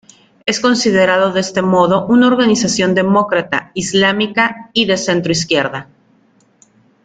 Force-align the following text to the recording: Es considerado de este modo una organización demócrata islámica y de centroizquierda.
Es 0.47 0.59
considerado 0.59 1.31
de 1.31 1.41
este 1.41 1.61
modo 1.61 2.07
una 2.07 2.25
organización 2.25 2.95
demócrata 2.95 3.69
islámica 3.75 4.71
y 4.73 4.85
de 4.85 4.97
centroizquierda. 4.97 5.89